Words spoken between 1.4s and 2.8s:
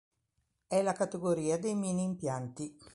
dei mini-impianti.